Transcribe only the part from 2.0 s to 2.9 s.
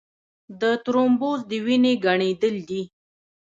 ګڼېدل دي.